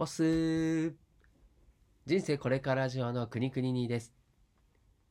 [0.00, 0.92] おすー
[2.06, 4.14] 人生これから上の国々にです。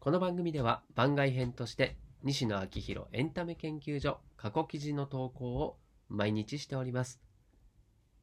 [0.00, 5.76] この番組では番外編として西野昭弘エンタメ研究所過去記事の投稿を
[6.08, 7.20] 毎日しております。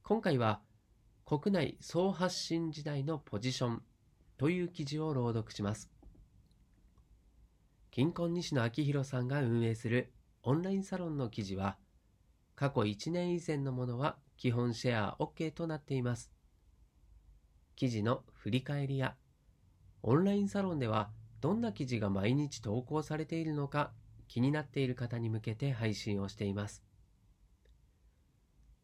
[0.04, 0.60] 今回は
[1.26, 3.81] 国内総発信時代のポジション
[4.37, 5.89] という記事を朗読します。
[7.89, 10.12] 金婚西野昭弘さんが運営する
[10.44, 11.78] オンラインサロンの記事は
[12.57, 16.34] 過去1年以前のものは基本シェア OK となっています。
[17.80, 19.16] 記事の振り返りや、
[20.04, 23.94] オンラインサロンではどんな記事が毎日投稿されているのか
[24.28, 26.84] 気になっている方に向けて配信をしています。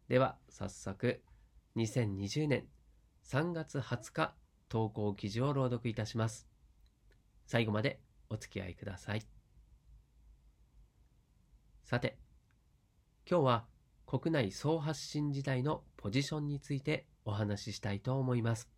[0.08, 1.20] では早速
[1.76, 2.64] 2020年
[3.22, 4.34] 3月20日
[4.70, 6.48] 投稿記事を朗読いたします。
[7.46, 9.22] 最後までお付き合いください。
[11.84, 12.16] さて、
[13.30, 13.66] 今日は
[14.06, 18.75] 国内総発信時代のポジションについてお話ししたいと思います。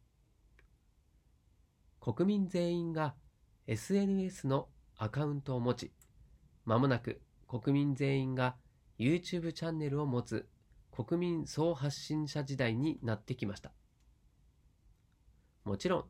[2.15, 3.15] 国民全員が
[3.67, 5.93] SNS のアカウントを持ち、
[6.65, 8.57] まもなく国民全員が
[8.99, 10.49] YouTube チャンネルを持つ
[10.91, 13.73] 国民総発信者時代になってきました。
[15.65, 16.05] もちろん、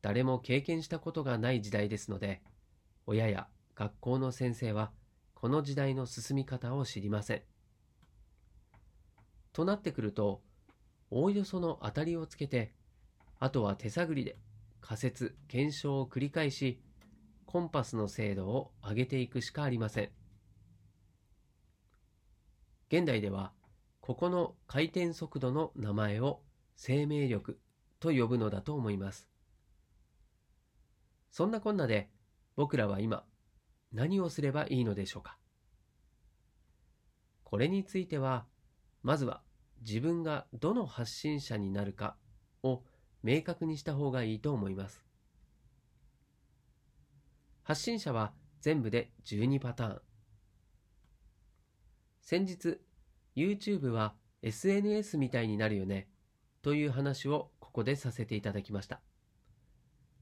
[0.00, 2.40] 誰も経験したことがない時代ですので、
[3.04, 4.92] 親や学校の先生は
[5.34, 7.42] この時代の進み方を知りません。
[9.52, 10.40] となってくると、
[11.10, 12.72] おおよその当たりをつけて、
[13.38, 14.38] あとは手探りで
[14.82, 16.82] 仮説、検証を繰り返し、
[17.46, 20.10] コンパスの精度を上げていくしかありません。
[22.88, 23.52] 現代では、
[24.02, 26.42] ここの回転速度の名前を
[26.76, 27.58] 生命力
[28.00, 29.28] と呼ぶのだと思います。
[31.30, 32.10] そんなこんなで
[32.56, 33.24] 僕らは今
[33.92, 35.38] 何をすればいいのでしょうか
[37.44, 38.44] これについては
[39.02, 39.42] まずは
[39.80, 42.16] 自分がどの発信者になるか
[42.62, 42.82] を
[43.22, 45.04] 明確にした方がいいと思います。
[47.62, 50.02] 発信者は全部で12パターン。
[52.20, 52.80] 先日、
[53.36, 56.08] YouTube は SNS みたいになるよね
[56.62, 59.00] という話をここでさせていただきました。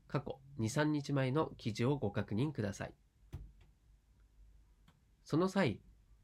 [0.08, 2.94] 過去2、3日前の記事をご確認ください。
[5.24, 5.80] その際、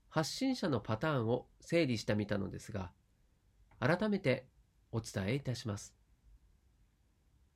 [0.08, 2.90] 発信者のパターンを整理してみたのですが、
[3.78, 4.46] 改めて
[4.92, 5.95] お伝えいたします。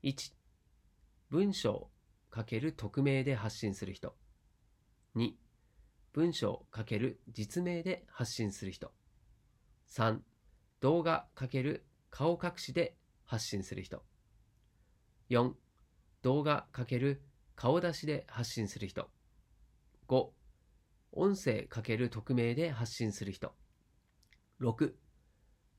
[0.03, 0.33] 1、
[1.29, 1.91] 文章
[2.33, 4.17] ×匿名で発信する人。
[5.15, 5.33] 2、
[6.15, 8.93] 文章×実名で発信する人。
[9.91, 10.21] 3、
[10.81, 12.97] 動画×顔隠しで
[13.27, 14.03] 発信する人。
[15.29, 15.53] 4、
[16.23, 17.19] 動画×
[17.55, 19.11] 顔出しで発信する人。
[20.09, 20.31] 5、
[21.13, 23.55] 音声×匿名で発信する人。
[24.63, 24.95] 6、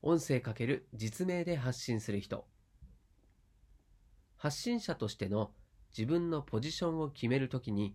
[0.00, 2.46] 音声×実名で発信する人。
[4.42, 5.52] 発信者としての
[5.96, 7.94] 自分のポジションを決めるときに、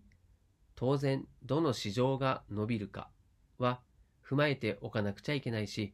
[0.76, 3.10] 当然どの市場が伸びるか
[3.58, 3.82] は
[4.26, 5.92] 踏まえておかなくちゃいけないし、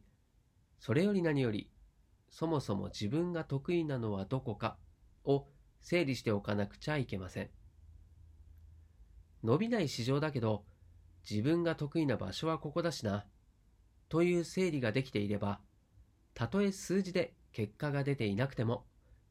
[0.79, 1.69] それより何より、
[2.29, 4.77] そもそも自分が得意なのはどこか
[5.25, 5.45] を
[5.81, 7.49] 整理しておかなくちゃいけません。
[9.43, 10.63] 伸びない市場だけど、
[11.29, 13.25] 自分が得意な場所はここだしな、
[14.07, 15.59] という整理ができていれば、
[16.33, 18.85] たとえ数字で結果が出ていなくても、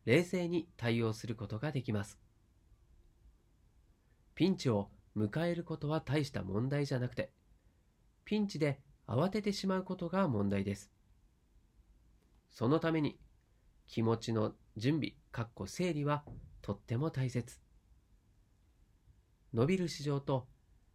[0.04, 2.18] 冷静に対応することができます。
[4.34, 7.32] ピンチを迎えることは大した問題じゃなくて、
[8.24, 10.90] ピンチで慌ててしまうことが問題です。
[12.50, 13.18] そのために、
[13.86, 16.24] 気持ちの準備、かっこ整理は
[16.62, 17.60] とっても大切。
[19.52, 20.48] 伸びる市場と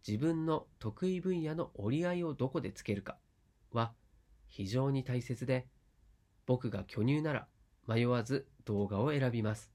[0.06, 3.18] 自分の得意分野の折り合いをどこでつけるか
[3.72, 3.92] は
[4.48, 5.66] 非常に大切で、
[6.46, 7.46] 僕が巨乳なら
[7.86, 9.72] 迷わず動画を選びます。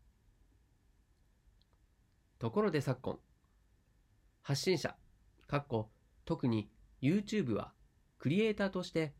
[2.39, 3.19] ところで昨今、
[4.41, 4.95] 発信者、
[5.47, 5.89] かっこ
[6.23, 6.69] 特に
[7.01, 7.73] YouTube は
[8.19, 9.13] クリエイターとして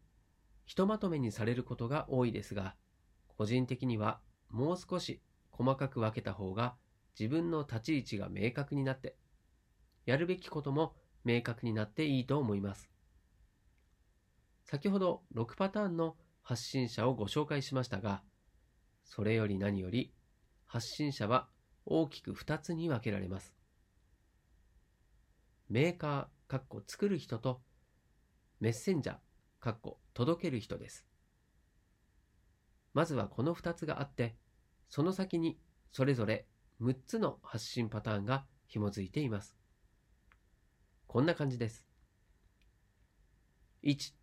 [0.63, 2.75] ひとまとめにされることが多いですが、
[3.27, 6.75] 個人的にはもう少し細かく分けた方が
[7.19, 9.17] 自分の立ち位置が明確になって、
[10.05, 10.95] やるべきことも
[11.25, 12.89] 明確になっていいと思います。
[14.63, 18.23] 先ほど6パターンの発信者をご紹介しましたが、
[19.05, 20.13] それより何より
[20.65, 21.47] 発信者は
[21.85, 23.55] 大きく2つに分けられます。
[25.69, 27.61] メーカー、かっこ作る人と
[28.59, 29.17] メッセンジャー、
[29.59, 31.05] かっこ届ける人です。
[32.93, 34.35] まずはこの2つがあって、
[34.89, 35.57] その先に
[35.91, 36.45] それぞれ
[36.81, 39.55] 6つの発信パターンが紐づいています。
[41.07, 41.85] こんな感じです。
[43.83, 44.13] 1、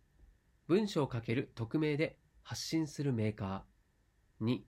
[0.67, 4.45] 文章をかける匿名で発信するメーカー。
[4.45, 4.61] 2、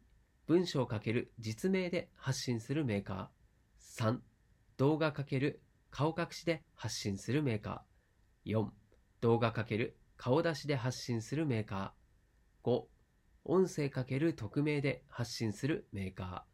[0.47, 4.03] 文章×実名で発信するメーカー。
[4.03, 4.19] 3、
[4.77, 5.55] 動画×
[5.89, 8.51] 顔隠しで発信するメーカー。
[8.51, 8.69] 4、
[9.21, 12.69] 動画×顔出しで発信するメーカー。
[12.69, 12.83] 5、
[13.45, 16.45] 音声×匿名で発信するメーカ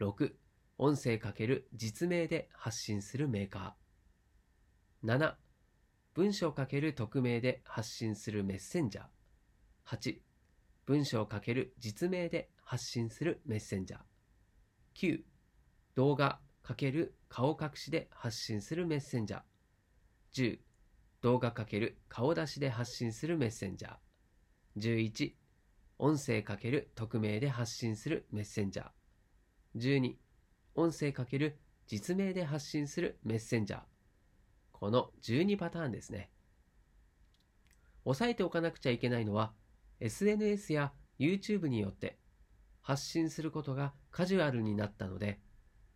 [0.00, 0.04] ー。
[0.04, 0.32] 6、
[0.76, 5.16] 音声×実名で発信するメーカー。
[5.16, 5.36] 7、
[6.14, 9.04] 文章×匿名で発信するメッセンジャー。
[9.86, 10.18] 8、
[10.86, 14.00] 文章×実名で発信するメッセンジャー。
[14.94, 15.22] 9、
[15.94, 19.42] 動画×顔隠しで発信するメッセンジャー。
[20.34, 20.58] 10、
[21.22, 23.96] 動画×顔出しで発信するメッセンジャー。
[24.76, 25.32] 11、
[25.98, 28.90] 音声×匿名で発信するメッセンジャー。
[29.74, 30.16] 12、
[30.74, 31.52] 音声×
[31.86, 33.80] 実名で発信するメッセンジャー。
[34.72, 36.30] この12パターンですね。
[38.04, 39.54] 押さえておかなくちゃいけないのは、
[40.00, 42.17] SNS や YouTube によって
[42.88, 45.38] 発信することがカジュアルになったので、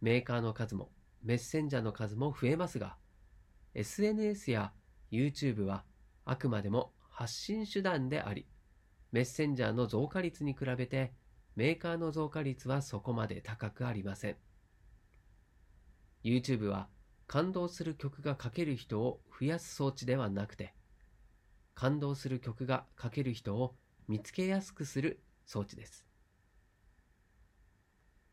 [0.03, 0.91] メーカーの数も
[1.23, 2.99] メッセンジャーの数も増えますが、
[3.73, 4.75] SNS や
[5.11, 5.85] YouTube は
[6.27, 8.47] あくまでも発信手段であり、
[9.11, 11.15] メッセンジャーの増加率に比べて
[11.57, 14.37] メーカーの増加率はそこまで高くありません。
[16.23, 16.89] YouTube は
[17.27, 20.75] 感動する曲が書ける人を増やす装置ではなくて、
[21.75, 23.77] 感動する曲が書ける人を
[24.09, 26.12] 見つけやすくする装置です。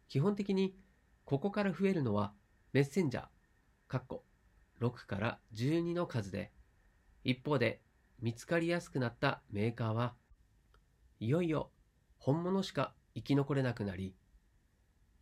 [0.10, 0.76] 基本的に
[1.24, 2.34] ここから増えるのは
[2.74, 3.26] メッセンジャー、
[3.88, 4.24] カッコ
[4.82, 6.52] 6から12の数で、
[7.24, 7.80] 一方で
[8.20, 10.16] 見つかりやすくなったメーカーは
[11.20, 11.70] いよいよ
[12.18, 14.16] 本物しか生き残れなくなり、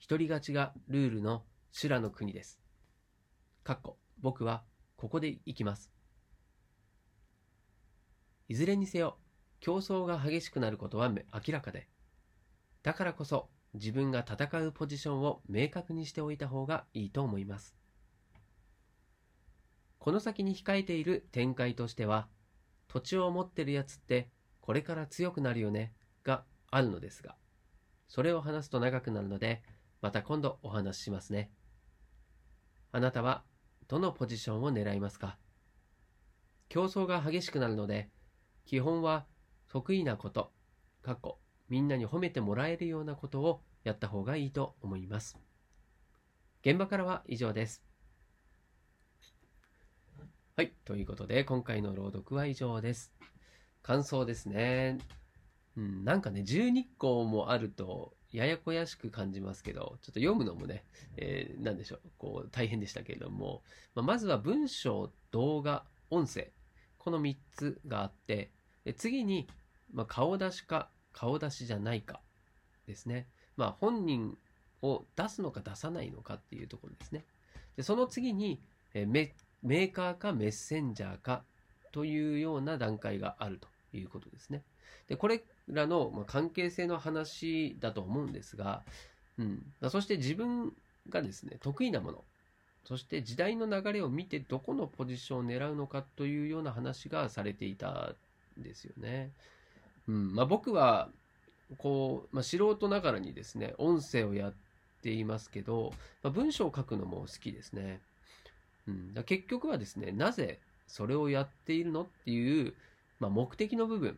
[0.08, 1.44] 独り勝ちがルールの
[1.74, 2.60] 修羅の国です。
[3.64, 4.64] かっこ僕は
[4.96, 5.92] ここで行きます。
[8.48, 9.18] いずれにせよ、
[9.60, 11.90] 競争が激しくなることは明らかで、
[12.84, 17.76] だからこそ自分が戦うポジションを明確にしておいた方がいいと思います。
[20.00, 22.28] この先に控えている展開としては、
[22.88, 24.30] 土地を持ってるやつって
[24.62, 25.94] これから強くなるよね
[26.24, 27.36] があるのですが、
[28.08, 29.64] それを話すと長くなるので、
[30.02, 31.52] また今度お話ししますね。
[32.92, 33.44] あなたは
[33.88, 35.38] どのポジションを狙いますか？
[36.70, 38.10] 競争が激しくなるので、
[38.66, 39.26] 基本は
[39.68, 40.52] 得意なこと、
[41.02, 41.38] 過去、
[41.70, 45.38] みんなに褒めてもらえるようなことをやった方がいいと思います。
[46.62, 47.84] 現場からは以上です。
[50.56, 50.74] はい。
[50.86, 53.12] ということで、今回の朗読は以上です。
[53.84, 54.98] 感想ですね。
[55.78, 60.84] うん、なんかね、12個もあると、ややこやしく感じますけど、ちょっと読むのもね、
[61.16, 63.62] えー、なんでしょう、こう、大変でしたけれども、
[63.94, 66.52] まあ、まずは文章、動画、音声、
[66.98, 68.52] この3つがあって、
[68.84, 69.48] で次に、
[69.94, 72.22] まあ、顔出しか顔出しじゃないか
[72.86, 73.26] ですね。
[73.56, 74.38] まあ、本人
[74.84, 77.26] を出すのか出さないのかっていうところですね。
[77.76, 78.62] でその次に、
[78.94, 81.44] えメーカーかメッセンジャーか
[81.92, 83.68] というような段階があると
[83.98, 84.62] いうことですね。
[85.08, 88.84] でこれらの、関係性の話だと思うんですが、
[89.40, 90.72] うん、そして自分
[91.10, 92.24] がですね得意なもの
[92.86, 98.16] そして時代の流れを見てどこのポジションを狙うのかというような話がされていた
[98.60, 99.32] んですよね。
[100.08, 101.10] うんまあ、僕は
[101.78, 104.54] こう、まあ、素人ながらにですね音声をやっ
[105.02, 105.94] ていますけど、
[106.24, 108.00] まあ、文章を書くのも好きですね。
[108.88, 112.74] うん、だ結局はですねなぜそれをやっているのっていう、
[113.20, 114.18] まあ、目的の部分、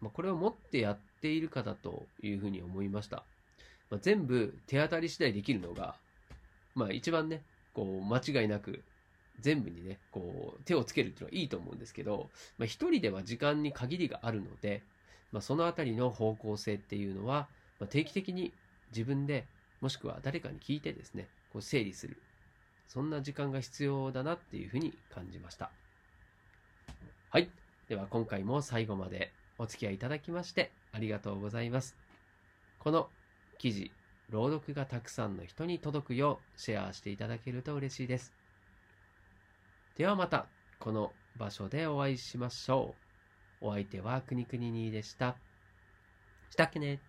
[0.00, 3.24] まあ、これを持ってやっているかだというふうに思いました。
[3.90, 5.96] まあ、全部手当たり次第できるのが、
[6.76, 7.42] まあ、一番ね
[7.74, 8.84] こう間違いなく
[9.40, 14.82] 全部にね、こう、手をつけるっていうのはいいと思うんですけど、まあ、一人では時間に限りがあるので、
[15.34, 17.48] まあ、そのあたりの方向性っていうのは、
[17.80, 18.52] まあ、定期的に
[18.92, 19.48] 自分で、
[19.80, 22.22] もしくは誰かに聞いてですね、こう整理する。
[22.86, 25.72] そんな時間が必要だなっていうふうに感じました。
[27.30, 27.50] はい。
[27.88, 31.96] では今回も最後までお付き合いいただきましてありがとうございます。
[32.78, 33.08] この
[33.58, 33.90] 記事、
[34.30, 38.32] 朗読がたくさんの人に届くようシェアしていただけると嬉しいです。
[39.96, 40.46] ではまた
[40.78, 43.03] この場所でお会いしましょう。
[43.60, 45.36] お相手はくにくににでした。
[46.50, 47.00] したっけね